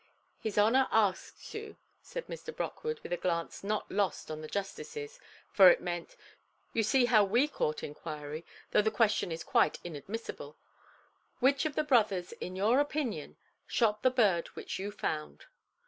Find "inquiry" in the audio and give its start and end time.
7.83-8.43